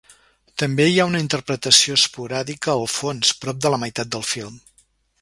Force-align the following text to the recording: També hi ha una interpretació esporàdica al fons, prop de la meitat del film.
També 0.61 0.87
hi 0.91 0.95
ha 1.01 1.05
una 1.09 1.21
interpretació 1.25 1.99
esporàdica 2.01 2.75
al 2.75 2.89
fons, 2.97 3.37
prop 3.45 3.63
de 3.67 3.75
la 3.75 3.83
meitat 3.87 4.15
del 4.17 4.29
film. 4.35 4.61